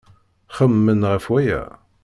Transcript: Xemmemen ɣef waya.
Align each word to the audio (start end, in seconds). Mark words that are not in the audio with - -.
Xemmemen 0.55 1.01
ɣef 1.11 1.25
waya. 1.31 1.61